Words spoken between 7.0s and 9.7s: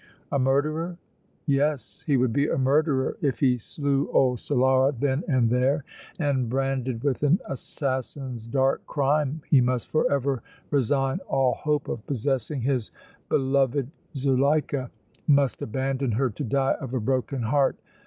with an assassin's dark crime he